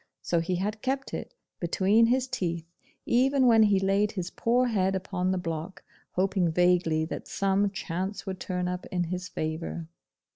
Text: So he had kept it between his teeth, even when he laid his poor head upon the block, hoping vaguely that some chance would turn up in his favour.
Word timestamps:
So 0.23 0.39
he 0.39 0.55
had 0.55 0.81
kept 0.81 1.13
it 1.13 1.35
between 1.59 2.07
his 2.07 2.27
teeth, 2.27 2.65
even 3.05 3.45
when 3.45 3.61
he 3.61 3.79
laid 3.79 4.13
his 4.13 4.31
poor 4.31 4.65
head 4.65 4.95
upon 4.95 5.29
the 5.31 5.37
block, 5.37 5.83
hoping 6.13 6.51
vaguely 6.51 7.05
that 7.05 7.27
some 7.27 7.69
chance 7.69 8.25
would 8.25 8.39
turn 8.39 8.67
up 8.67 8.87
in 8.87 9.03
his 9.03 9.27
favour. 9.29 9.87